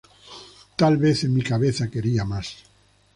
Tal 0.77 0.97
vez 0.97 1.23
en 1.25 1.31
mi 1.35 1.43
cabeza 1.43 1.91
quería 1.91 2.25
más". 2.25 2.47